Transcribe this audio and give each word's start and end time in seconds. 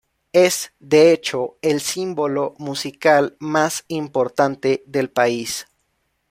Es, 0.33 0.73
de 0.79 1.11
hecho, 1.11 1.59
el 1.61 1.79
símbolo 1.79 2.55
musical 2.57 3.35
más 3.39 3.85
importante 3.87 4.81
del 4.87 5.11
país. 5.11 5.67